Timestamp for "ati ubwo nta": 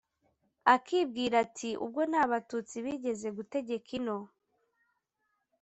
1.45-2.23